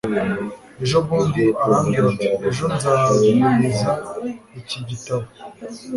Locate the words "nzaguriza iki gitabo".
2.75-5.25